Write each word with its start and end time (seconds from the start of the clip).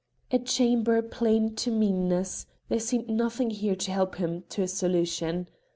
A 0.31 0.39
chamber 0.39 0.99
plain 1.03 1.55
to 1.57 1.69
meanness 1.69 2.47
there 2.69 2.79
seemed 2.79 3.07
nothing 3.07 3.51
here 3.51 3.75
to 3.75 3.91
help 3.91 4.15
him 4.15 4.43
to 4.49 4.63
a 4.63 4.67
solution. 4.67 5.47